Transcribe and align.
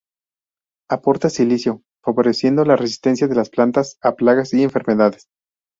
Aporta 0.89 1.29
silicio, 1.29 1.83
favoreciendo 2.03 2.65
la 2.65 2.75
resistencia 2.75 3.27
de 3.27 3.35
las 3.35 3.51
plantas 3.51 3.99
a 4.01 4.15
plagas 4.15 4.51
y 4.55 4.63
enfermedades. 4.63 5.27